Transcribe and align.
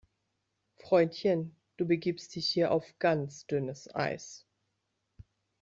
Freundchen, 0.79 1.55
du 1.77 1.85
begibst 1.85 2.33
dich 2.35 2.49
hier 2.49 2.71
auf 2.71 2.87
ganz 2.97 3.45
dünnes 3.45 3.87
Eis! 3.93 4.47